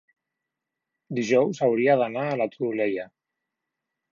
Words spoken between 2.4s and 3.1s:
la Todolella.